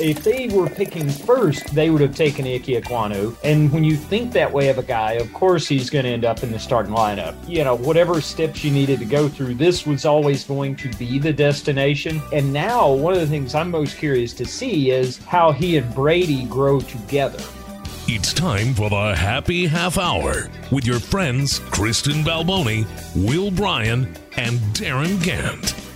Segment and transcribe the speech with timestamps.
[0.00, 3.36] If they were picking first, they would have taken Ike Ekwonu.
[3.42, 6.24] And when you think that way of a guy, of course he's going to end
[6.24, 7.36] up in the starting lineup.
[7.48, 11.18] You know, whatever steps you needed to go through, this was always going to be
[11.18, 12.22] the destination.
[12.32, 15.92] And now, one of the things I'm most curious to see is how he and
[15.94, 17.42] Brady grow together.
[18.06, 22.86] It's time for the Happy Half Hour with your friends Kristen Balboni,
[23.16, 25.87] Will Bryan, and Darren Gant.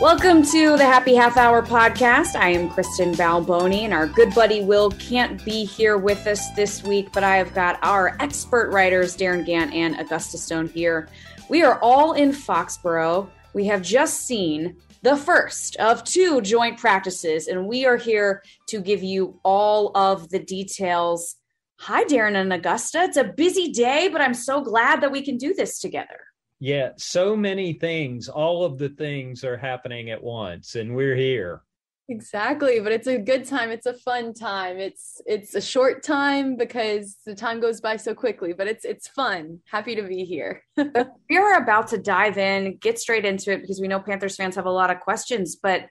[0.00, 2.36] Welcome to the Happy Half Hour podcast.
[2.36, 6.84] I am Kristen Balboni, and our good buddy Will can't be here with us this
[6.84, 11.08] week, but I have got our expert writers, Darren Gant and Augusta Stone, here.
[11.48, 13.28] We are all in Foxborough.
[13.54, 18.80] We have just seen the first of two joint practices, and we are here to
[18.80, 21.34] give you all of the details.
[21.80, 23.02] Hi, Darren and Augusta.
[23.02, 26.20] It's a busy day, but I'm so glad that we can do this together.
[26.60, 31.62] Yeah, so many things, all of the things are happening at once, and we're here.
[32.10, 33.70] Exactly, but it's a good time.
[33.70, 34.78] It's a fun time.
[34.78, 39.08] It's it's a short time because the time goes by so quickly, but it's it's
[39.08, 39.60] fun.
[39.66, 40.62] Happy to be here.
[40.76, 44.56] we are about to dive in, get straight into it because we know Panthers fans
[44.56, 45.82] have a lot of questions, but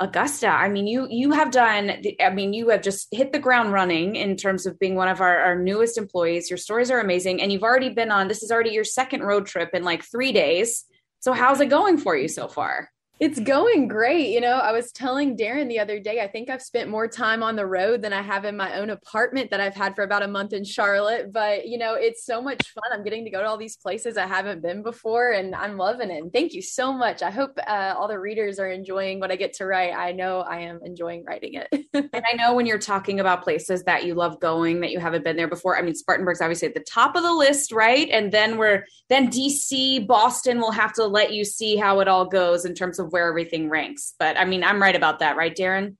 [0.00, 1.98] Augusta, I mean, you you have done.
[2.02, 5.08] The, I mean, you have just hit the ground running in terms of being one
[5.08, 6.50] of our, our newest employees.
[6.50, 8.28] Your stories are amazing, and you've already been on.
[8.28, 10.84] This is already your second road trip in like three days.
[11.18, 12.90] So, how's it going for you so far?
[13.20, 14.28] It's going great.
[14.28, 17.42] You know, I was telling Darren the other day, I think I've spent more time
[17.42, 20.22] on the road than I have in my own apartment that I've had for about
[20.22, 21.32] a month in Charlotte.
[21.32, 22.84] But, you know, it's so much fun.
[22.92, 26.10] I'm getting to go to all these places I haven't been before and I'm loving
[26.10, 26.22] it.
[26.22, 27.22] And thank you so much.
[27.22, 29.94] I hope uh, all the readers are enjoying what I get to write.
[29.94, 31.86] I know I am enjoying writing it.
[31.94, 35.24] and I know when you're talking about places that you love going, that you haven't
[35.24, 35.76] been there before.
[35.76, 38.08] I mean, Spartanburg's obviously at the top of the list, right?
[38.10, 42.24] And then we're, then DC, Boston will have to let you see how it all
[42.24, 44.14] goes in terms of where everything ranks ranks.
[44.18, 45.96] But I mean, I'm right about that, right, Darren?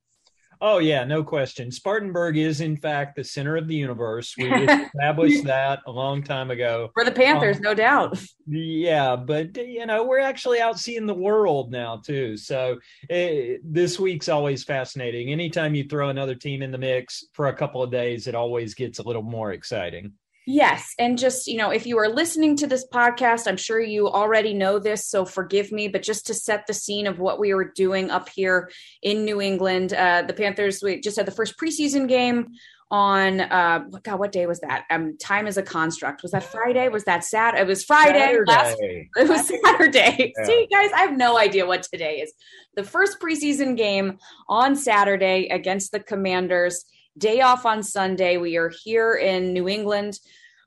[0.61, 1.70] Oh yeah, no question.
[1.70, 4.35] Spartanburg is in fact the center of the universe.
[4.36, 8.20] We established that a long time ago for the Panthers, um, no doubt.
[8.45, 12.36] Yeah, but you know we're actually out seeing the world now too.
[12.36, 15.30] So it, eh, this week's always fascinating.
[15.30, 18.75] Anytime you throw another team in the mix for a couple of days, it always
[18.75, 20.14] gets a little more exciting.
[20.51, 20.95] Yes.
[20.98, 24.55] And just, you know, if you are listening to this podcast, I'm sure you already
[24.55, 27.70] know this, so forgive me, but just to set the scene of what we were
[27.70, 28.70] doing up here
[29.03, 32.47] in New England, uh, the Panthers, we just had the first preseason game
[32.91, 36.89] on uh god what day was that um time is a construct was that friday
[36.89, 38.51] was that sad it was friday saturday.
[38.51, 40.45] Last, it was saturday yeah.
[40.47, 42.33] see guys i have no idea what today is
[42.77, 44.17] the first preseason game
[44.48, 46.87] on saturday against the commanders
[47.18, 50.18] day off on sunday we are here in new england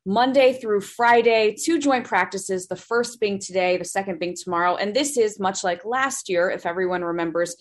[0.06, 4.76] Monday through Friday, two joint practices, the first being today, the second being tomorrow.
[4.76, 7.56] And this is much like last year, if everyone remembers.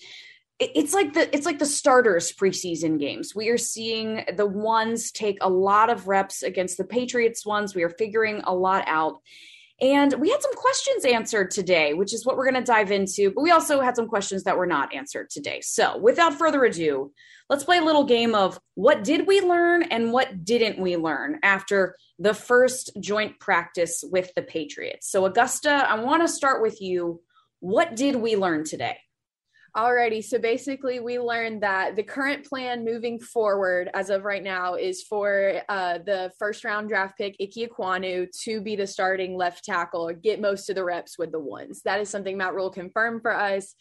[0.58, 3.34] It's like the it's like the starters preseason games.
[3.34, 7.74] We are seeing the ones take a lot of reps against the Patriots ones.
[7.74, 9.20] We are figuring a lot out.
[9.80, 13.30] And we had some questions answered today, which is what we're going to dive into.
[13.30, 15.60] But we also had some questions that were not answered today.
[15.62, 17.12] So without further ado,
[17.48, 21.38] let's play a little game of what did we learn and what didn't we learn
[21.42, 25.10] after the first joint practice with the Patriots.
[25.10, 27.22] So, Augusta, I want to start with you.
[27.60, 28.98] What did we learn today?
[29.76, 34.74] Alrighty, so basically, we learned that the current plan moving forward, as of right now,
[34.74, 39.64] is for uh, the first round draft pick Ike Ekwonu to be the starting left
[39.64, 41.82] tackle or get most of the reps with the ones.
[41.82, 43.76] That is something Matt Rhule confirmed for us.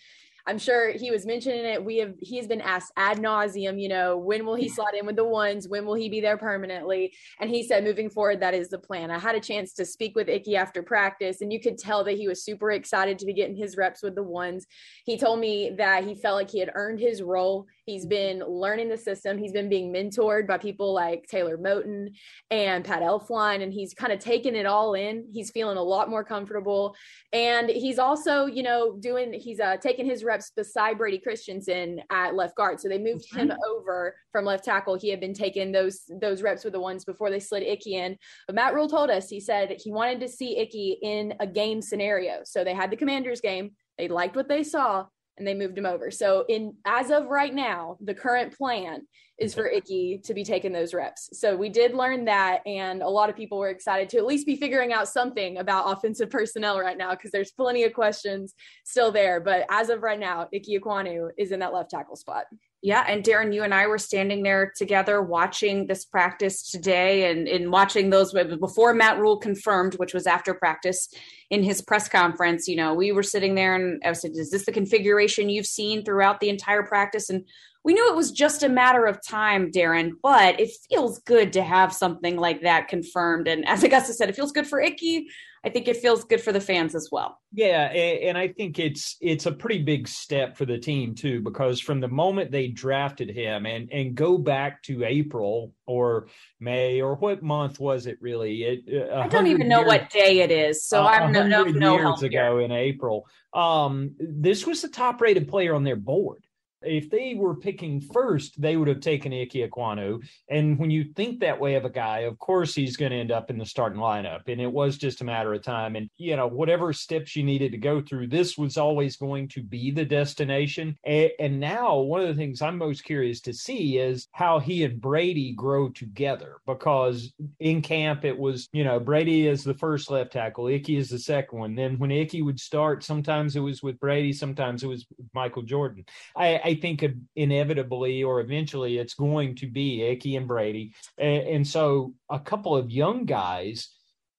[0.50, 1.86] I'm sure he was mentioning it.
[1.86, 5.16] We have he's been asked ad nauseum, you know, when will he slot in with
[5.16, 5.68] the ones?
[5.68, 7.14] When will he be there permanently?
[7.40, 9.12] And he said, moving forward, that is the plan.
[9.12, 12.18] I had a chance to speak with Icky after practice, and you could tell that
[12.18, 14.66] he was super excited to be getting his reps with the ones.
[15.06, 17.68] He told me that he felt like he had earned his role.
[17.90, 19.40] He's been learning the system.
[19.40, 22.10] He's been being mentored by people like Taylor Moton
[22.52, 25.26] and Pat Elflein, and he's kind of taken it all in.
[25.34, 26.96] He's feeling a lot more comfortable,
[27.34, 29.34] and he's also, you know, doing.
[29.34, 32.80] He's uh, taking his reps beside Brady Christensen at left guard.
[32.80, 33.50] So they moved mm-hmm.
[33.50, 34.94] him over from left tackle.
[34.94, 38.18] He had been taking those those reps with the ones before they slid Icky in.
[38.46, 41.82] But Matt Rhule told us he said he wanted to see Icky in a game
[41.82, 42.42] scenario.
[42.44, 43.72] So they had the Commanders game.
[43.98, 45.08] They liked what they saw
[45.40, 46.12] and they moved him over.
[46.12, 49.08] So in as of right now, the current plan
[49.40, 51.30] is for Icky to be taking those reps.
[51.34, 54.46] So we did learn that and a lot of people were excited to at least
[54.46, 58.54] be figuring out something about offensive personnel right now because there's plenty of questions
[58.84, 59.40] still there.
[59.40, 62.46] But as of right now, Icky Ekwonu is in that left tackle spot.
[62.82, 67.46] Yeah, and Darren, you and I were standing there together watching this practice today and
[67.46, 71.10] in watching those before Matt Rhule confirmed, which was after practice
[71.50, 72.70] in his press conference.
[72.70, 76.06] You know, we were sitting there and I said, Is this the configuration you've seen
[76.06, 77.30] throughout the entire practice?
[77.30, 77.44] And
[77.84, 81.64] we knew it was just a matter of time, Darren, but it feels good to
[81.64, 83.48] have something like that confirmed.
[83.48, 85.28] And as Augusta said, it feels good for Icky.
[85.64, 87.38] I think it feels good for the fans as well.
[87.52, 91.82] Yeah, and I think it's it's a pretty big step for the team too, because
[91.82, 96.28] from the moment they drafted him and and go back to April or
[96.62, 98.64] May or what month was it really?
[98.64, 101.64] It, I don't even know years, what day it is, so I don't know.
[101.66, 102.62] No years ago here.
[102.62, 106.46] in April, um, this was the top rated player on their board.
[106.82, 110.26] If they were picking first, they would have taken Ike Ekwonu.
[110.50, 113.32] And when you think that way of a guy, of course he's going to end
[113.32, 114.48] up in the starting lineup.
[114.48, 115.96] And it was just a matter of time.
[115.96, 119.64] And, you know, whatever steps you needed to go through, this was always going to
[119.64, 120.98] be the destination.
[121.04, 125.02] And, now, one of the things I'm most curious to see is how he and
[125.02, 126.58] Brady grow together.
[126.66, 131.10] Because in camp, it was, you know, Brady is the first left tackle, Icky is
[131.10, 131.76] the second one.
[131.76, 136.06] Then when Icky would start, sometimes it was with Brady, sometimes it was Michael Jordan.
[136.36, 137.06] I think
[137.36, 140.94] inevitably or eventually it's going to be Icky and Brady.
[141.18, 143.90] And, and so a couple of young guys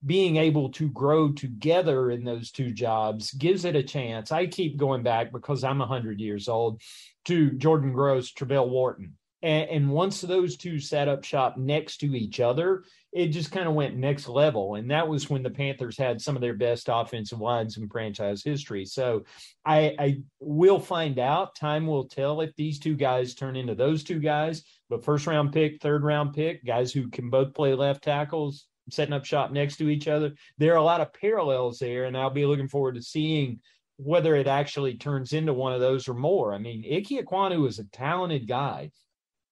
[0.04, 4.32] being able to grow together in those two jobs gives it a chance.
[4.32, 6.80] I keep going back because I'm 100 years old
[7.26, 9.16] to Jordan Gross, Travelle Wharton.
[9.42, 13.66] And, and once those two set up shop next to each other, it just kind
[13.66, 14.76] of went next level.
[14.76, 18.42] And that was when the Panthers had some of their best offensive lines in franchise
[18.44, 18.84] history.
[18.84, 19.24] So
[19.64, 21.56] I, I will find out.
[21.56, 24.62] Time will tell if these two guys turn into those two guys.
[24.88, 29.14] But first round pick, third round pick, guys who can both play left tackles, setting
[29.14, 30.32] up shop next to each other.
[30.58, 32.04] There are a lot of parallels there.
[32.04, 33.58] And I'll be looking forward to seeing
[33.96, 36.54] whether it actually turns into one of those or more.
[36.54, 38.92] I mean, Ike Ekwonu is a talented guy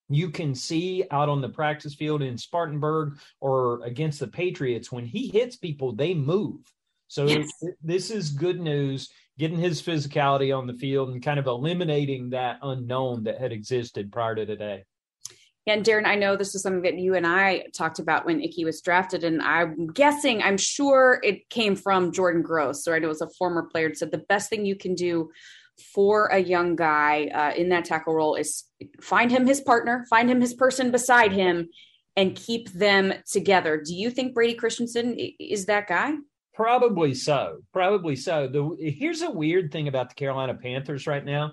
[0.09, 5.05] you can see out on the practice field in Spartanburg or against the Patriots when
[5.05, 6.61] he hits people, they move.
[7.09, 7.49] So yes.
[7.83, 12.59] this is good news, getting his physicality on the field and kind of eliminating that
[12.63, 14.85] unknown that had existed prior to today.
[15.67, 18.65] And Darren, I know this is something that you and I talked about when Icky
[18.65, 23.07] was drafted, and I'm guessing, I'm sure it came from Jordan Gross, or I know
[23.07, 25.31] it was a former player, said the best thing you can do
[25.81, 28.65] for a young guy uh, in that tackle role is
[29.01, 31.69] find him his partner, find him his person beside him,
[32.17, 33.81] and keep them together.
[33.85, 36.15] Do you think Brady Christensen is that guy?
[36.55, 37.59] Probably so.
[37.73, 38.49] Probably so.
[38.49, 41.53] The here's a weird thing about the Carolina Panthers right now.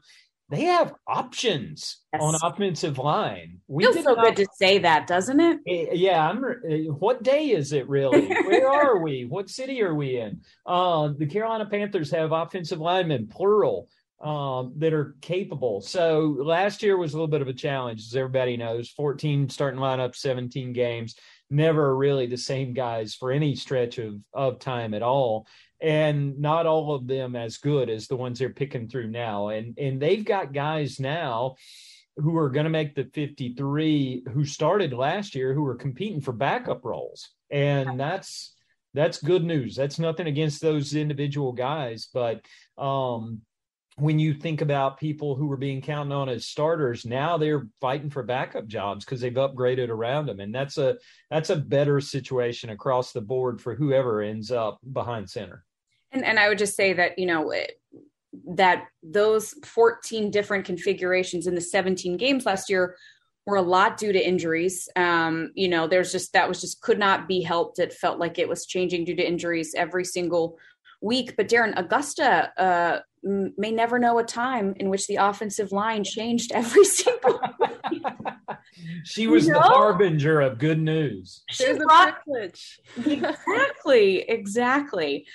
[0.50, 2.21] They have options yes.
[2.21, 3.60] on offensive line.
[3.68, 5.60] We Feels so not, good to say that, doesn't it?
[5.68, 6.28] Eh, yeah.
[6.28, 6.44] I'm.
[6.69, 8.28] Eh, what day is it really?
[8.28, 9.25] Where are we?
[9.25, 10.42] What city are we in?
[10.66, 13.89] Uh, the Carolina Panthers have offensive linemen, plural,
[14.22, 15.82] um, that are capable.
[15.82, 18.90] So last year was a little bit of a challenge, as everybody knows.
[18.90, 21.16] 14 starting lineup, 17 games,
[21.50, 25.48] never really the same guys for any stretch of, of time at all.
[25.82, 29.50] And not all of them as good as the ones they're picking through now.
[29.50, 31.56] And and they've got guys now
[32.18, 36.32] who are going to make the 53 who started last year who are competing for
[36.32, 37.30] backup roles.
[37.52, 38.56] And that's
[38.94, 39.76] that's good news.
[39.76, 42.42] That's nothing against those individual guys, but
[42.78, 43.42] um
[43.97, 48.09] when you think about people who were being counted on as starters, now they're fighting
[48.09, 50.97] for backup jobs because they've upgraded around them, and that's a
[51.30, 55.63] that's a better situation across the board for whoever ends up behind center.
[56.12, 57.53] And and I would just say that you know
[58.47, 62.97] that those 14 different configurations in the 17 games last year
[63.45, 64.90] were a lot due to injuries.
[64.97, 67.80] Um, you know, there's just that was just could not be helped.
[67.80, 70.57] It felt like it was changing due to injuries every single
[71.02, 71.35] week.
[71.37, 76.52] But Darren Augusta uh, may never know a time in which the offensive line changed
[76.54, 77.40] every single
[79.04, 79.60] she was you know?
[79.60, 81.44] the harbinger of good news.
[81.50, 82.18] She brought,
[83.06, 85.26] exactly exactly.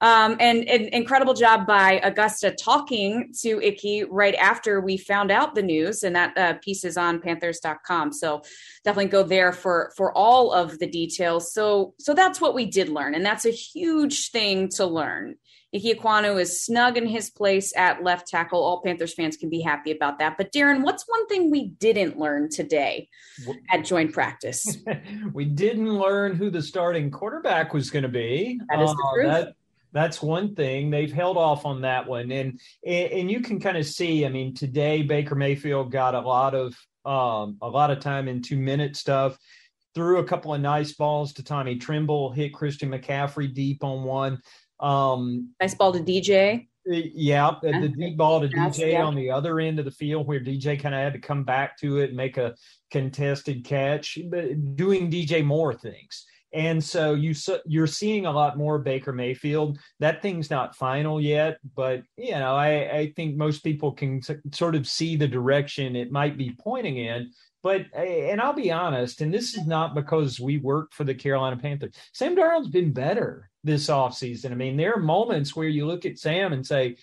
[0.00, 5.54] Um, and an incredible job by augusta talking to icky right after we found out
[5.54, 8.42] the news and that uh, piece is on panthers.com so
[8.84, 11.52] definitely go there for for all of the details.
[11.52, 15.36] So so that's what we did learn and that's a huge thing to learn
[15.80, 18.62] Ekwonu is snug in his place at left tackle.
[18.62, 20.36] All Panthers fans can be happy about that.
[20.36, 23.08] But Darren, what's one thing we didn't learn today
[23.70, 24.78] at joint practice?
[25.32, 28.60] we didn't learn who the starting quarterback was going to be.
[28.68, 29.26] That is the uh, truth.
[29.26, 29.54] That,
[29.92, 33.86] that's one thing they've held off on that one and and you can kind of
[33.86, 38.28] see i mean today baker mayfield got a lot of um, a lot of time
[38.28, 39.38] in two minute stuff
[39.94, 44.38] threw a couple of nice balls to tommy Tremble, hit christian mccaffrey deep on one
[44.80, 46.68] um, nice ball to DJ.
[46.88, 50.80] Yeah, the deep ball to DJ on the other end of the field, where DJ
[50.80, 52.54] kind of had to come back to it and make a
[52.92, 56.24] contested catch, but doing DJ more things.
[56.52, 57.34] And so you
[57.66, 59.78] you're seeing a lot more Baker Mayfield.
[59.98, 64.74] That thing's not final yet, but you know I, I think most people can sort
[64.74, 67.30] of see the direction it might be pointing in.
[67.66, 71.16] But uh, and I'll be honest, and this is not because we work for the
[71.16, 71.96] Carolina Panthers.
[72.12, 74.52] Sam Darnold's been better this offseason.
[74.52, 76.94] I mean, there are moments where you look at Sam and say,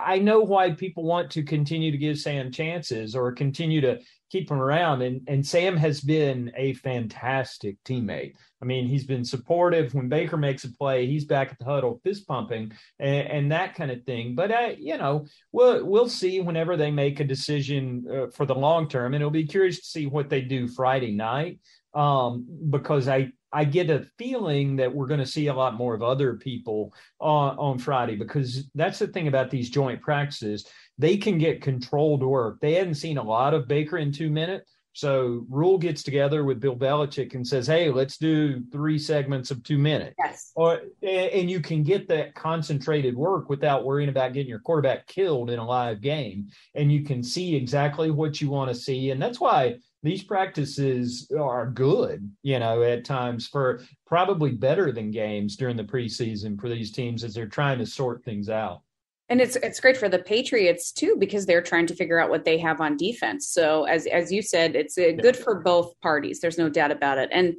[0.00, 4.50] I know why people want to continue to give Sam chances or continue to keep
[4.50, 5.02] him around.
[5.02, 8.32] And and Sam has been a fantastic teammate.
[8.62, 11.06] I mean, he's been supportive when Baker makes a play.
[11.06, 14.34] He's back at the huddle, fist pumping, and, and that kind of thing.
[14.34, 18.54] But uh, you know, we'll we'll see whenever they make a decision uh, for the
[18.54, 21.60] long term, and it'll be curious to see what they do Friday night.
[21.94, 25.94] Um, because I I get a feeling that we're going to see a lot more
[25.94, 30.66] of other people on, on Friday because that's the thing about these joint practices.
[30.98, 32.60] They can get controlled work.
[32.60, 34.75] They hadn't seen a lot of Baker in two minutes.
[34.96, 39.62] So Rhule gets together with Bill Belichick and says, "Hey, let's do three segments of
[39.62, 40.52] two minutes." Yes.
[40.56, 45.50] Or and you can get that concentrated work without worrying about getting your quarterback killed
[45.50, 49.20] in a live game, and you can see exactly what you want to see, and
[49.20, 55.56] that's why these practices are good, you know, at times for probably better than games
[55.56, 58.80] during the preseason for these teams as they're trying to sort things out.
[59.28, 62.44] And it's it's great for the Patriots too because they're trying to figure out what
[62.44, 63.48] they have on defense.
[63.48, 66.38] So as as you said, it's uh, good for both parties.
[66.40, 67.28] There's no doubt about it.
[67.32, 67.54] And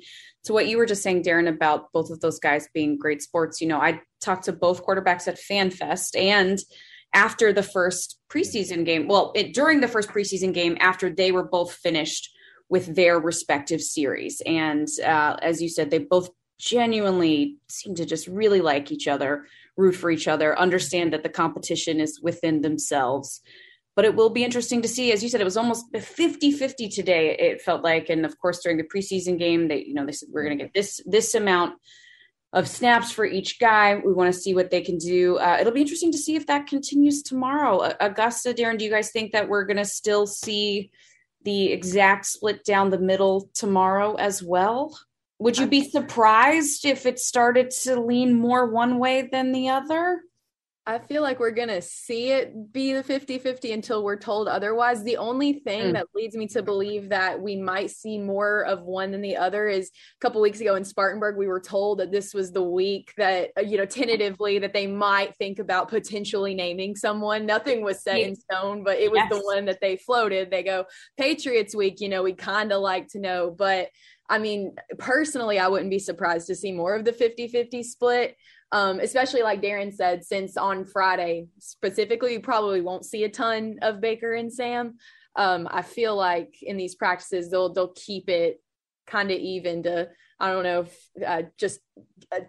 [0.46, 3.60] to what you were just saying, Darren, about both of those guys being great sports,
[3.60, 6.58] you know, I talked to both quarterbacks at FanFest and
[7.14, 9.08] after the first preseason game.
[9.08, 12.30] Well, it, during the first preseason game, after they were both finished
[12.70, 14.42] with their respective series.
[14.46, 19.46] And uh, as you said, they both genuinely seem to just really like each other,
[19.78, 23.42] root for each other, understand that the competition is within themselves.
[23.96, 25.12] But it will be interesting to see.
[25.12, 28.10] As you said, it was almost 50 50 today, it felt like.
[28.10, 30.64] And of course, during the preseason game, they, you know, they said we're going to
[30.64, 31.76] get this, this amount
[32.54, 33.96] of snaps for each guy.
[33.96, 35.38] We want to see what they can do.
[35.38, 37.92] Uh, it'll be interesting to see if that continues tomorrow.
[38.00, 40.92] Augusta, Darren, do you guys think that we're going to still see
[41.44, 44.98] the exact split down the middle tomorrow as well?
[45.40, 50.22] Would you be surprised if it started to lean more one way than the other?
[50.88, 54.48] I feel like we're going to see it be the 50 50 until we're told
[54.48, 55.04] otherwise.
[55.04, 55.94] The only thing mm.
[55.94, 59.68] that leads me to believe that we might see more of one than the other
[59.68, 63.12] is a couple weeks ago in Spartanburg, we were told that this was the week
[63.18, 67.46] that, uh, you know, tentatively that they might think about potentially naming someone.
[67.46, 69.30] Nothing was set in stone, but it was yes.
[69.30, 70.50] the one that they floated.
[70.50, 70.86] They go,
[71.18, 73.52] Patriots week, you know, we kind of like to know.
[73.52, 73.90] But
[74.30, 78.36] I mean, personally, I wouldn't be surprised to see more of the 50 50 split
[78.72, 83.80] um, especially like Darren said, since on Friday specifically, you probably won't see a ton
[83.82, 84.98] of Baker and Sam.
[85.36, 88.62] Um, I feel like in these practices they'll they'll keep it
[89.06, 91.80] kind of even to I don't know if uh, just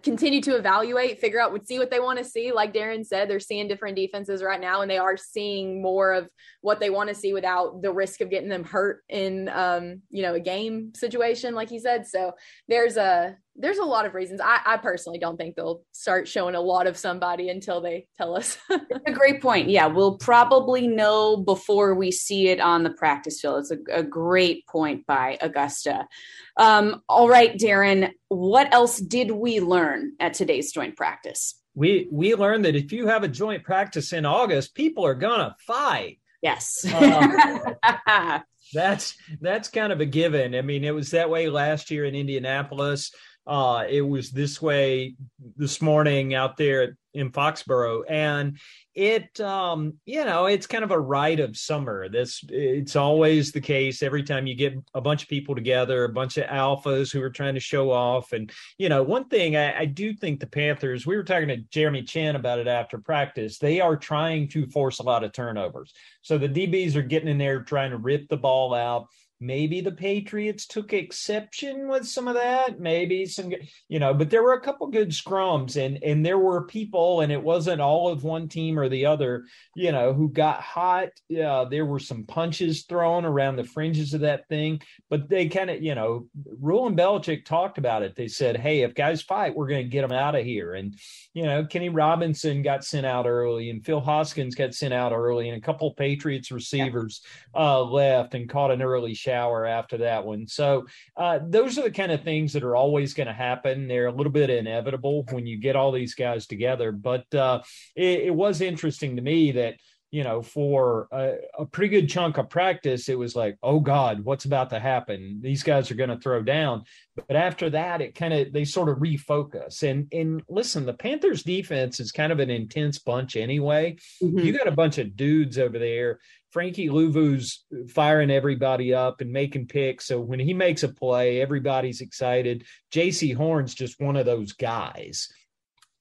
[0.03, 2.51] continue to evaluate, figure out, see what they want to see.
[2.51, 6.29] Like Darren said, they're seeing different defenses right now, and they are seeing more of
[6.61, 10.21] what they want to see without the risk of getting them hurt in, um, you
[10.21, 12.07] know, a game situation, like he said.
[12.07, 12.33] So
[12.67, 14.39] there's a there's a lot of reasons.
[14.41, 18.35] I, I personally don't think they'll start showing a lot of somebody until they tell
[18.37, 18.57] us.
[19.05, 19.69] A great point.
[19.69, 23.59] Yeah, we'll probably know before we see it on the practice field.
[23.59, 26.07] It's a, a great point by Augusta.
[26.55, 31.55] Um, all right, Darren, what else did we learn at today's joint practice?
[31.75, 35.55] We we learned that if you have a joint practice in August, people are gonna
[35.65, 36.19] fight.
[36.41, 36.85] Yes.
[36.85, 38.39] Uh,
[38.73, 40.55] that's that's kind of a given.
[40.55, 43.11] I mean, it was that way last year in Indianapolis.
[43.49, 45.15] Uh, it was this way
[45.57, 48.59] this morning out there in Foxborough, and
[48.93, 52.07] it um, you know it's kind of a rite of summer.
[52.09, 56.13] This it's always the case every time you get a bunch of people together, a
[56.13, 58.33] bunch of alphas who are trying to show off.
[58.33, 61.07] And you know, one thing I, I do think the Panthers.
[61.07, 63.57] We were talking to Jeremy Chinn about it after practice.
[63.57, 65.91] They are trying to force a lot of turnovers.
[66.21, 69.07] So the DBs are getting in there trying to rip the ball out
[69.39, 72.79] maybe the Patriots took exception with some of that.
[72.79, 73.53] Maybe some,
[73.87, 77.31] you know, but there were a couple good scrums, and and there were people, and
[77.31, 81.09] it wasn't all of one team or the other, you know, who got hot.
[81.31, 85.69] Uh, there were some punches thrown around the fringes of that thing, but they kind
[85.69, 86.27] of, you know,
[86.59, 88.15] Rhule and Belichick talked about it.
[88.15, 90.95] They said, "Hey, if guys fight, we're going to get them out of here." And
[91.33, 95.47] you know, Kenny Robinson got sent out early, and Phil Hoskins got sent out early,
[95.47, 97.21] and a couple Patriots receivers
[97.55, 100.47] uh, left and caught an early shot shower after that one.
[100.47, 103.87] So uh, those are the kind of things that are always going to happen.
[103.87, 106.91] They're a little bit inevitable when you get all these guys together.
[106.91, 107.61] But uh,
[107.95, 109.75] it, it was interesting to me that
[110.11, 114.25] you know, for a, a, pretty good chunk of practice, it was like, oh God,
[114.25, 115.39] what's about to happen?
[115.41, 116.83] These guys are going to throw down.
[117.15, 119.83] But after that, it kind of they sort of refocus.
[119.83, 123.97] And and listen, the Panthers defense is kind of an intense bunch anyway.
[124.23, 124.39] Mm-hmm.
[124.39, 126.19] You got a bunch of dudes over there.
[126.51, 130.05] Frankie Luvu's firing everybody up and making picks.
[130.05, 132.65] So when he makes a play, everybody's excited.
[132.91, 135.29] Jaycee Horn's just one of those guys.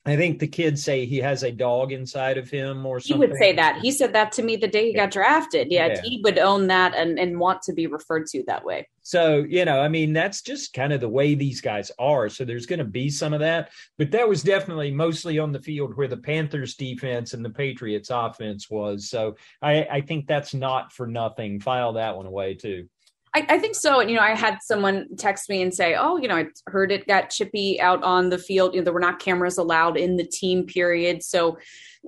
[0.08, 3.22] I think the kids say he has a dog inside of him or something.
[3.22, 3.80] He would say that.
[3.80, 5.68] He said that to me the day he got drafted.
[5.70, 8.88] Yeah, yeah, he would own that and, and want to be referred to that way.
[9.02, 12.28] So, you know, I mean, that's just kind of the way these guys are.
[12.28, 13.70] So there's going to be some of that.
[13.96, 18.10] But that was definitely mostly on the field where the Panthers defense and the Patriots
[18.10, 19.08] offense was.
[19.08, 21.58] So I, I think that's not for nothing.
[21.58, 22.88] File that one away too.
[23.34, 24.00] I, I, think so.
[24.00, 26.90] And, you know, I had someone text me and say, "Oh, you know, I heard
[26.90, 28.74] it got chippy out on the field.
[28.74, 31.58] You know, there were not cameras allowed in the team period, so."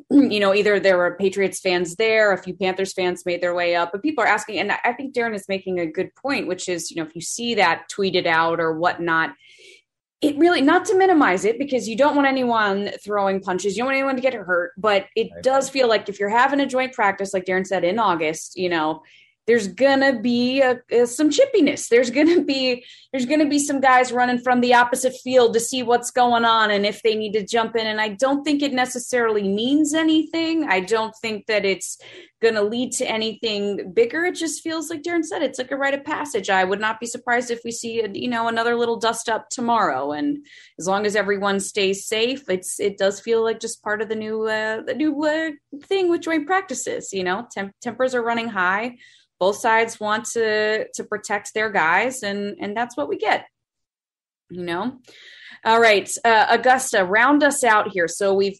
[0.08, 3.74] You know, either there were Patriots fans there, a few Panthers fans made their way
[3.74, 6.68] up, but people are asking, and I think Darren is making a good point, which
[6.68, 9.34] is, you know, if you see that tweeted out or whatnot,
[10.20, 13.86] it really not to minimize it because you don't want anyone throwing punches you don't
[13.86, 16.92] want anyone to get hurt but it does feel like if you're having a joint
[16.92, 19.02] practice like darren said in august you know
[19.50, 21.88] there's gonna be a, a, some chippiness.
[21.88, 25.82] There's gonna be there's gonna be some guys running from the opposite field to see
[25.82, 27.84] what's going on and if they need to jump in.
[27.84, 30.68] And i don't think it necessarily means anything.
[30.68, 31.98] I don't think that it's
[32.40, 34.24] gonna lead to anything bigger.
[34.24, 36.48] It just feels like darren said it's like a rite of passage.
[36.48, 39.48] I would not be surprised if we see a, you know another little dust up
[39.48, 40.12] tomorrow.
[40.12, 40.46] And
[40.78, 44.14] as long as everyone stays safe it's it does feel like just part of the
[44.14, 45.50] new uh the new uh,
[45.86, 48.96] thing with joint practices you know Temp- tempers are running high
[49.40, 53.46] both sides want to to protect their guys and and that's what we get
[54.50, 54.98] you know?
[55.64, 58.08] All right uh, augusta round us out here.
[58.08, 58.58] So we've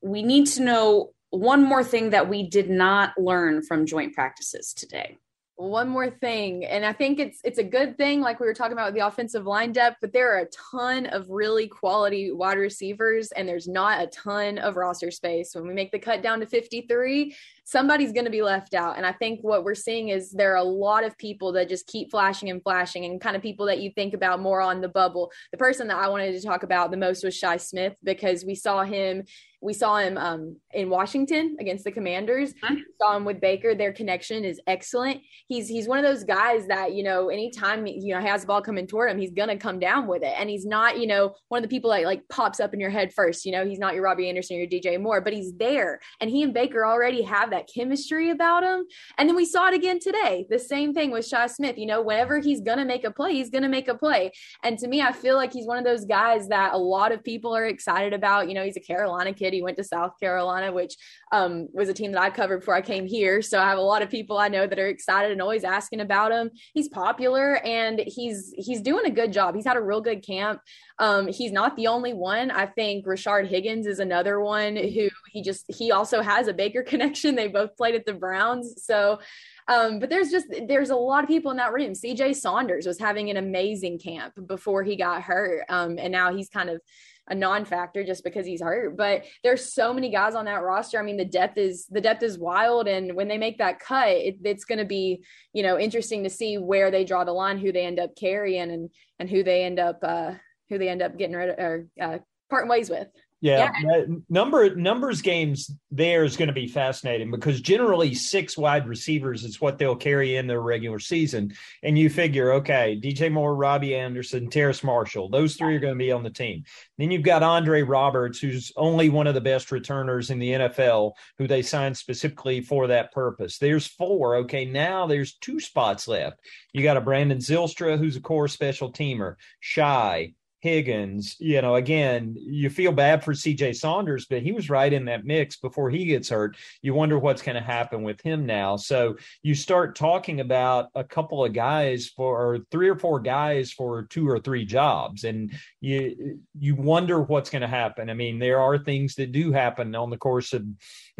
[0.00, 4.72] we need to know one more thing that we did not learn from joint practices
[4.72, 5.18] today
[5.56, 8.72] one more thing and i think it's it's a good thing like we were talking
[8.72, 12.58] about with the offensive line depth but there are a ton of really quality wide
[12.58, 16.40] receivers and there's not a ton of roster space when we make the cut down
[16.40, 17.34] to 53
[17.64, 18.96] somebody's going to be left out.
[18.96, 21.86] And I think what we're seeing is there are a lot of people that just
[21.86, 24.88] keep flashing and flashing and kind of people that you think about more on the
[24.88, 25.32] bubble.
[25.50, 28.54] The person that I wanted to talk about the most was Shi Smith because we
[28.54, 29.24] saw him
[29.64, 32.52] we saw him um, in Washington against the Commanders.
[32.52, 32.74] Mm-hmm.
[33.00, 33.74] Saw him with Baker.
[33.74, 35.22] Their connection is excellent.
[35.48, 38.46] He's he's one of those guys that you know anytime you know he has the
[38.46, 40.34] ball coming toward him, he's gonna come down with it.
[40.38, 42.90] And he's not you know one of the people that like pops up in your
[42.90, 43.46] head first.
[43.46, 46.00] You know he's not your Robbie Anderson or your DJ Moore, but he's there.
[46.20, 48.84] And he and Baker already have that chemistry about him.
[49.16, 50.46] And then we saw it again today.
[50.50, 51.78] The same thing with Shi Smith.
[51.78, 54.30] You know, whenever he's going to make a play, he's going to make a play.
[54.62, 57.24] And to me, I feel like he's one of those guys that a lot of
[57.24, 58.48] people are excited about.
[58.48, 59.53] You know, he's a Carolina kid.
[59.54, 60.96] He went to South Carolina, which
[61.32, 63.42] um, was a team that I covered before I came here.
[63.42, 66.00] So I have a lot of people I know that are excited and always asking
[66.00, 66.50] about him.
[66.72, 69.54] He's popular and he's he's doing a good job.
[69.54, 70.60] He's had a real good camp.
[70.98, 72.50] Um, he's not the only one.
[72.50, 76.82] I think Rashard Higgins is another one who he just he also has a Baker
[76.86, 77.34] connection.
[77.34, 78.84] They both played at the Browns.
[78.84, 79.18] So
[79.66, 81.92] um, but there's just there's a lot of people in that room.
[81.92, 85.64] CJ Saunders was having an amazing camp before he got hurt.
[85.68, 86.82] Um, and now he's kind of
[87.28, 88.96] a non-factor just because he's hurt.
[88.96, 90.98] But there's so many guys on that roster.
[90.98, 94.08] I mean, the depth is the depth is wild, and when they make that cut,
[94.08, 97.58] it, it's going to be you know interesting to see where they draw the line,
[97.58, 100.32] who they end up carrying, and and who they end up uh,
[100.68, 102.18] who they end up getting rid of or uh,
[102.50, 103.08] parting ways with.
[103.44, 104.04] Yeah, yeah.
[104.30, 109.60] number numbers games there is going to be fascinating because generally six wide receivers is
[109.60, 111.52] what they'll carry in their regular season,
[111.82, 116.02] and you figure, okay, DJ Moore, Robbie Anderson, Terrace Marshall, those three are going to
[116.02, 116.64] be on the team.
[116.96, 121.12] Then you've got Andre Roberts, who's only one of the best returners in the NFL,
[121.36, 123.58] who they signed specifically for that purpose.
[123.58, 124.36] There's four.
[124.36, 126.40] Okay, now there's two spots left.
[126.72, 132.34] You got a Brandon Zylstra, who's a core special teamer, Shi, Higgins, you know, again,
[132.38, 136.06] you feel bad for CJ Saunders, but he was right in that mix before he
[136.06, 136.56] gets hurt.
[136.80, 138.76] You wonder what's going to happen with him now.
[138.76, 143.72] So you start talking about a couple of guys for or three or four guys
[143.72, 148.08] for two or three jobs and you you wonder what's going to happen.
[148.08, 150.64] I mean, there are things that do happen on the course of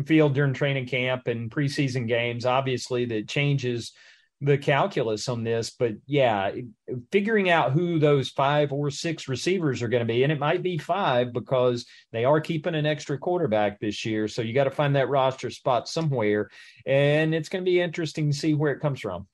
[0.07, 3.93] field during training camp and preseason games obviously that changes
[4.41, 6.51] the calculus on this, but yeah,
[7.11, 10.63] figuring out who those five or six receivers are going to be, and it might
[10.63, 14.29] be five because they are keeping an extra quarterback this year.
[14.29, 16.51] So you got to find that roster spot somewhere,
[16.85, 19.27] and it's going to be interesting to see where it comes from.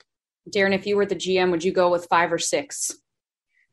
[0.49, 2.93] Darren, if you were the GM, would you go with five or six?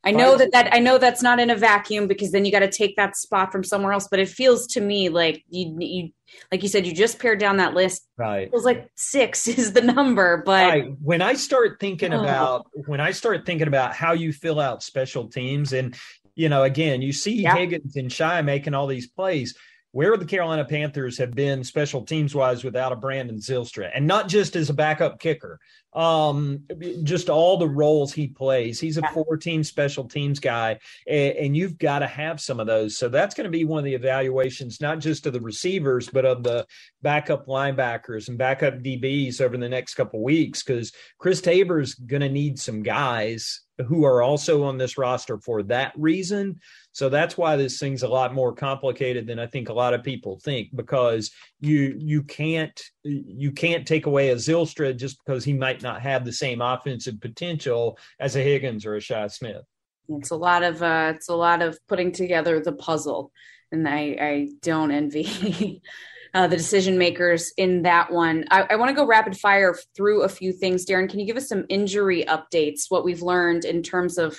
[0.04, 2.60] I know that that I know that's not in a vacuum because then you got
[2.60, 4.08] to take that spot from somewhere else.
[4.08, 6.10] But it feels to me like you, you,
[6.52, 8.08] like you said, you just pared down that list.
[8.16, 8.44] Right.
[8.44, 10.44] It feels like six is the number.
[10.46, 10.92] But right.
[11.02, 12.22] when I start thinking oh.
[12.22, 15.98] about when I start thinking about how you fill out special teams, and
[16.36, 17.56] you know, again, you see yeah.
[17.56, 19.58] Higgins and Shi making all these plays
[19.92, 24.28] where the Carolina Panthers have been special teams wise without a Brandon Zylstra, and not
[24.28, 25.60] just as a backup kicker,
[25.94, 26.64] um,
[27.04, 28.80] just all the roles he plays.
[28.80, 32.68] He's a four team special teams guy, and, and you've got to have some of
[32.68, 32.98] those.
[32.98, 36.26] So that's going to be one of the evaluations, not just of the receivers, but
[36.26, 36.68] of the
[37.02, 42.30] backup linebackers and backup DBs over the next couple weeks, because Chris Tabor's going to
[42.30, 46.60] need some guys who are also on this roster for that reason.
[46.98, 50.04] So that's why this thing's a lot more complicated than I think a lot of
[50.04, 51.30] people think because
[51.60, 56.26] you you can't you can't take away a Zylstra just because he might not have
[56.26, 59.62] the same offensive potential as a Higgins or a Shi Smith.
[60.10, 63.32] It's a lot of uh, it's a lot of putting together the puzzle,
[63.72, 65.84] and I I don't envy.
[66.34, 68.44] Uh, the decision makers in that one.
[68.52, 70.86] I, I want to go rapid fire through a few things.
[70.86, 72.82] Darren, can you give us some injury updates?
[72.90, 74.38] What we've learned in terms of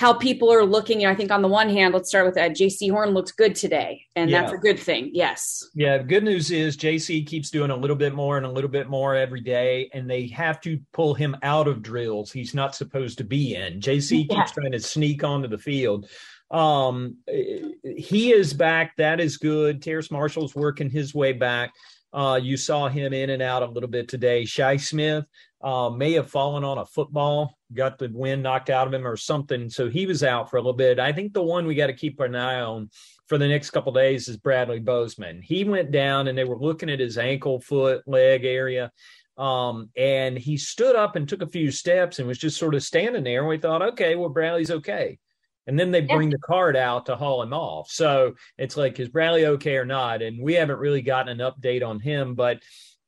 [0.00, 1.04] how people are looking.
[1.04, 2.52] I think on the one hand, let's start with that.
[2.52, 4.40] Jaycee Horn looked good today, and yeah.
[4.40, 5.10] that's a good thing.
[5.12, 5.62] Yes.
[5.74, 5.98] Yeah.
[5.98, 9.14] Good news is Jaycee keeps doing a little bit more and a little bit more
[9.14, 13.24] every day, and they have to pull him out of drills he's not supposed to
[13.24, 13.78] be in.
[13.78, 14.36] Jaycee yeah.
[14.36, 16.08] keeps trying to sneak onto the field.
[16.50, 18.96] Um, he is back.
[18.96, 19.82] That is good.
[19.82, 21.74] Terrace Marshall's working his way back.
[22.10, 24.46] Uh, you saw him in and out a little bit today.
[24.46, 25.26] Shi Smith
[25.62, 29.16] uh, may have fallen on a football, got the wind knocked out of him or
[29.16, 29.68] something.
[29.68, 30.98] So he was out for a little bit.
[30.98, 32.90] I think the one we got to keep an eye on
[33.26, 35.42] for the next couple days is Bradley Bozeman.
[35.42, 38.90] He went down and they were looking at his ankle, foot, leg area.
[39.36, 42.82] Um, and he stood up and took a few steps and was just sort of
[42.82, 43.40] standing there.
[43.40, 45.18] And we thought, okay, well, Bradley's okay
[45.66, 47.90] and then they bring the card out to haul him off.
[47.90, 50.20] So it's like, is Bradley okay or not?
[50.20, 52.60] And we haven't really gotten an update on him, but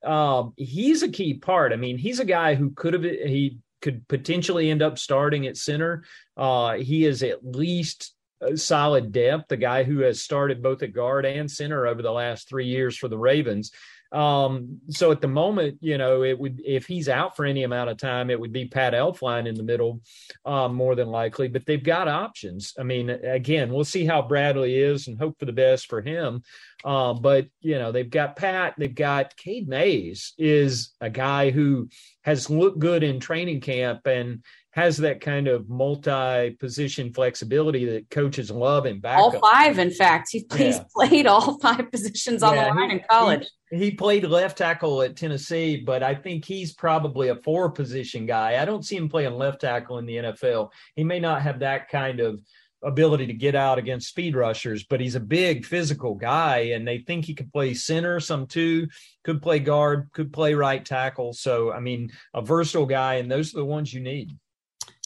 [0.05, 1.73] um, he's a key part.
[1.73, 5.57] I mean, he's a guy who could have he could potentially end up starting at
[5.57, 6.05] center.
[6.37, 8.15] Uh, he is at least
[8.55, 12.49] solid depth, the guy who has started both at guard and center over the last
[12.49, 13.73] three years for the Ravens.
[14.13, 17.91] Um, so at the moment, you know, it would if he's out for any amount
[17.91, 20.01] of time, it would be Pat Elflein in the middle,
[20.45, 21.49] um, more than likely.
[21.49, 22.75] But they've got options.
[22.79, 26.43] I mean, again, we'll see how Bradley is and hope for the best for him.
[26.85, 31.89] Uh, but you know, they've got Pat, they've got Cade Mays is a guy who
[32.23, 38.51] has looked good in training camp and has that kind of multi-position flexibility that coaches
[38.51, 39.19] love in back.
[39.19, 40.83] All five, in fact, he's, yeah.
[40.95, 43.47] played all five positions on yeah, the line he, in college.
[43.71, 48.61] He, he, played left tackle at Tennessee, but I think he's probably a four-position guy.
[48.61, 50.71] I don't see him playing left tackle in the NFL.
[50.97, 52.41] He may not have that kind of
[52.83, 56.99] ability to get out against speed rushers, but he's a big physical guy, and they
[56.99, 58.89] think he could play center some too,
[59.23, 61.35] could play guard, could play right tackle.
[61.35, 64.31] So, I mean, a versatile guy, and those are the ones you need.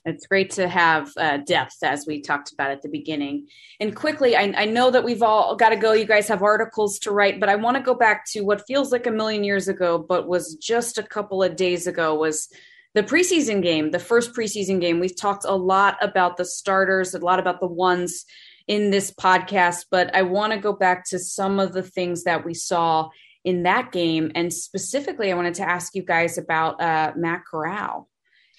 [0.07, 3.49] It's great to have uh, depth, as we talked about at the beginning.
[3.81, 5.92] And quickly, I, I know that we've all got to go.
[5.92, 8.92] You guys have articles to write, but I want to go back to what feels
[8.92, 12.14] like a million years ago, but was just a couple of days ago.
[12.14, 12.49] Was
[12.95, 15.01] the preseason game, the first preseason game?
[15.01, 18.25] We've talked a lot about the starters, a lot about the ones
[18.69, 22.45] in this podcast, but I want to go back to some of the things that
[22.45, 23.09] we saw
[23.45, 28.09] in that game, and specifically, I wanted to ask you guys about uh, Matt Corral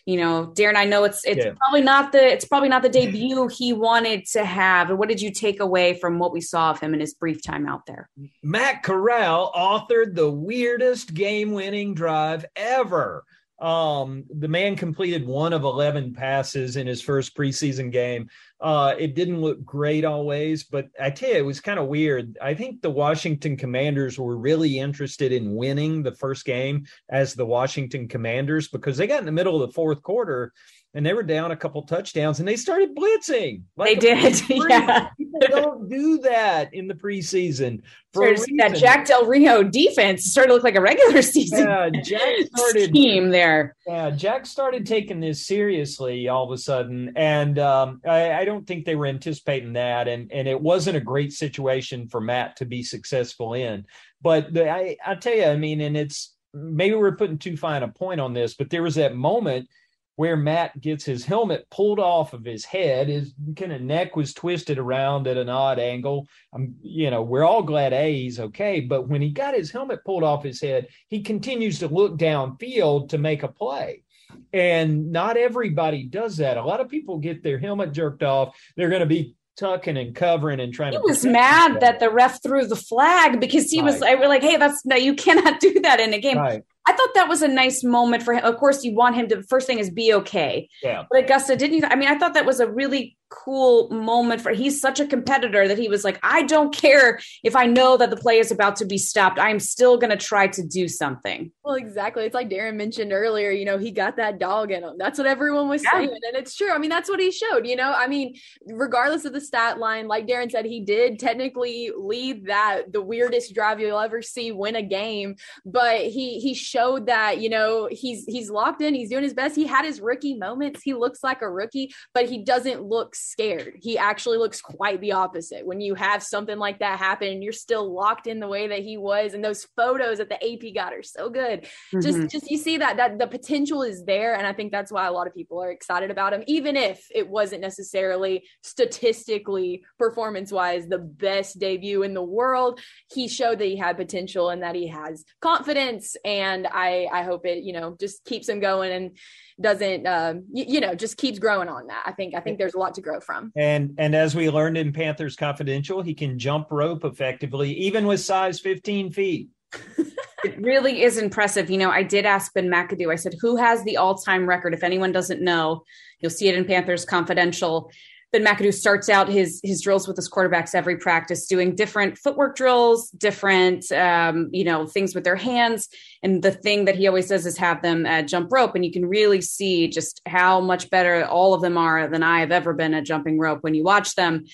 [0.07, 1.51] you know, Darren, I know it's it's yeah.
[1.57, 4.89] probably not the it's probably not the debut he wanted to have.
[4.89, 7.67] What did you take away from what we saw of him in his brief time
[7.67, 8.09] out there?
[8.41, 13.25] Matt Corral authored the weirdest game-winning drive ever.
[13.59, 18.29] Um, the man completed one of 11 passes in his first preseason game.
[18.61, 22.37] Uh, it didn't look great always, but I tell you, it was kind of weird.
[22.41, 27.45] I think the Washington Commanders were really interested in winning the first game as the
[27.45, 30.53] Washington Commanders because they got in the middle of the fourth quarter
[30.97, 33.61] and they were down a couple touchdowns and they started blitzing.
[33.75, 34.49] Like they did.
[34.49, 35.09] yeah.
[35.15, 37.83] People don't do that in the preseason.
[38.13, 42.47] For that Jack Del Rio defense started to look like a regular season yeah, Jack
[42.55, 43.75] started, team there.
[43.85, 47.13] Yeah, Jack started taking this seriously all of a sudden.
[47.15, 50.07] And um, I, I don't think they were anticipating that.
[50.07, 53.85] And, and it wasn't a great situation for Matt to be successful in.
[54.23, 57.83] But the, I, I tell you, I mean, and it's maybe we're putting too fine
[57.83, 59.69] a point on this, but there was that moment–
[60.17, 63.07] where Matt gets his helmet pulled off of his head.
[63.07, 66.27] His kind of neck was twisted around at an odd angle.
[66.51, 68.81] I'm, you know, we're all glad A, he's okay.
[68.81, 73.09] But when he got his helmet pulled off his head, he continues to look downfield
[73.09, 74.03] to make a play.
[74.51, 76.57] And not everybody does that.
[76.57, 78.57] A lot of people get their helmet jerked off.
[78.75, 81.03] They're going to be tucking and covering and trying he to.
[81.03, 83.85] He was mad that the ref threw the flag because he right.
[83.85, 84.01] was.
[84.01, 86.63] I was like, "Hey, that's no, you cannot do that in a game." Right.
[86.87, 88.43] I thought that was a nice moment for him.
[88.43, 90.69] Of course, you want him to first thing is be okay.
[90.81, 91.03] Yeah.
[91.09, 91.77] But Augusta didn't.
[91.77, 91.83] You?
[91.85, 95.67] I mean, I thought that was a really cool moment for he's such a competitor
[95.67, 98.75] that he was like i don't care if i know that the play is about
[98.75, 99.39] to be stopped.
[99.39, 101.51] I'm still going to try to do something.
[101.63, 102.25] Well exactly.
[102.25, 104.95] It's like darren mentioned earlier you know he got that dog in him.
[104.97, 105.91] That's what everyone was yeah.
[105.91, 106.71] saying and it's true.
[106.71, 107.93] I mean that's what he showed you know?
[107.93, 108.35] I mean
[108.65, 113.53] regardless of the stat line like darren said he did technically lead that the weirdest
[113.53, 115.35] drive you'll ever see win a game.
[115.65, 118.93] But he he showed that you know he's he's locked in.
[118.93, 119.55] He's doing his best.
[119.55, 120.81] He had his rookie moments.
[120.83, 123.77] He looks like a rookie but he doesn't look scared.
[123.81, 125.65] He actually looks quite the opposite.
[125.65, 128.79] When you have something like that happen and you're still locked in the way that
[128.79, 131.61] he was, and those photos that the AP got are so good.
[131.61, 132.01] Mm-hmm.
[132.01, 135.07] Just, just you see that that the potential is there, and I think that's why
[135.07, 140.51] a lot of people are excited about him, even if it wasn't necessarily statistically, performance
[140.51, 142.79] wise, the best debut in the world.
[143.11, 147.45] He showed that he had potential and that he has confidence, and I I hope
[147.45, 149.17] it you know just keeps him going and
[149.59, 152.03] doesn't um, you, you know just keeps growing on that.
[152.05, 153.51] I think I think there's a lot to grow from.
[153.55, 158.19] And and as we learned in Panthers Confidential, he can jump rope effectively, even with
[158.19, 159.49] size 15 feet.
[160.43, 161.69] it really is impressive.
[161.69, 163.11] You know, I did ask Ben McAdoo.
[163.11, 165.83] I said, "Who has the all-time record?" If anyone doesn't know,
[166.19, 167.91] you'll see it in Panthers Confidential.
[168.33, 172.55] Ben McAdoo starts out his his drills with his quarterbacks every practice, doing different footwork
[172.57, 175.87] drills, different um, you know things with their hands.
[176.23, 178.91] And the thing that he always does is have them uh, jump rope, and you
[178.91, 182.73] can really see just how much better all of them are than I have ever
[182.73, 184.45] been at jumping rope when you watch them.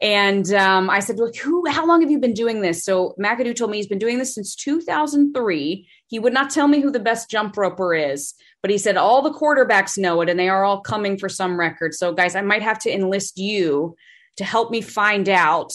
[0.00, 1.68] And um, I said, "Look, who?
[1.68, 4.34] How long have you been doing this?" So McAdoo told me he's been doing this
[4.34, 5.88] since 2003.
[6.06, 9.22] He would not tell me who the best jump roper is, but he said all
[9.22, 11.94] the quarterbacks know it, and they are all coming for some record.
[11.94, 13.96] So, guys, I might have to enlist you
[14.36, 15.72] to help me find out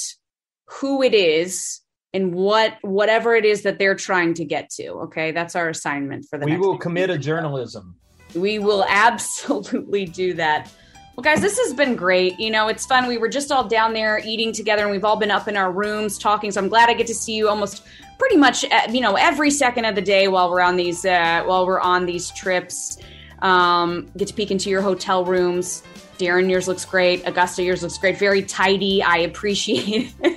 [0.66, 1.82] who it is
[2.18, 4.88] and what whatever it is that they're trying to get to.
[5.06, 6.46] Okay, that's our assignment for the.
[6.46, 7.96] We will commit a journalism.
[8.36, 10.72] We will absolutely do that.
[11.16, 12.40] Well, guys, this has been great.
[12.40, 13.08] You know, it's fun.
[13.08, 15.72] We were just all down there eating together, and we've all been up in our
[15.72, 16.52] rooms talking.
[16.52, 17.84] So I'm glad I get to see you almost
[18.20, 21.44] pretty much, uh, you know, every second of the day while we're on these uh,
[21.46, 22.98] while we're on these trips.
[23.44, 25.84] Um, get to peek into your hotel rooms.
[26.18, 27.28] Darren, yours looks great.
[27.28, 28.18] Augusta, yours looks great.
[28.18, 29.04] Very tidy.
[29.04, 30.37] I appreciate it.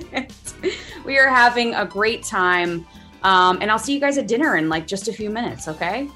[1.05, 2.85] we are having a great time.
[3.23, 6.09] Um, and I'll see you guys at dinner in like just a few minutes, okay?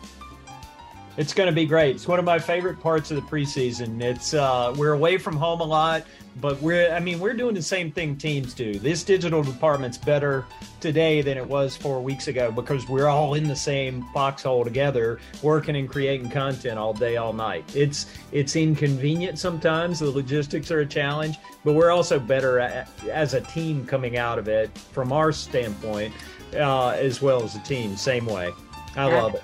[1.18, 1.96] It's going to be great.
[1.96, 4.02] It's one of my favorite parts of the preseason.
[4.02, 6.06] It's uh, we're away from home a lot,
[6.38, 8.78] but we're I mean we're doing the same thing teams do.
[8.80, 10.46] This digital department's better
[10.80, 15.20] today than it was four weeks ago because we're all in the same foxhole together,
[15.42, 17.64] working and creating content all day, all night.
[17.76, 20.00] It's it's inconvenient sometimes.
[20.00, 24.38] The logistics are a challenge, but we're also better at, as a team coming out
[24.38, 26.14] of it from our standpoint,
[26.56, 27.96] uh, as well as a team.
[27.96, 28.52] Same way.
[28.96, 29.22] I yeah.
[29.22, 29.44] love it.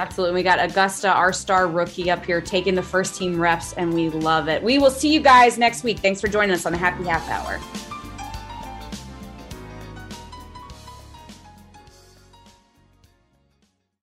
[0.00, 0.36] Absolutely.
[0.36, 4.08] We got Augusta, our star rookie, up here taking the first team reps, and we
[4.08, 4.62] love it.
[4.62, 5.98] We will see you guys next week.
[5.98, 7.60] Thanks for joining us on the Happy Half Hour.